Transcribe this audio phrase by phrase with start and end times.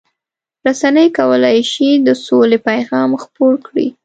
[0.67, 3.87] رسنۍ کولای شي د سولې پیغام خپور کړي.